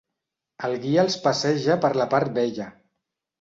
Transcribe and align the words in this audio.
El 0.67 0.71
guia 0.85 1.03
els 1.07 1.17
passeja 1.25 1.77
per 1.85 1.93
la 2.01 2.09
part 2.15 2.33
vella. 2.39 2.67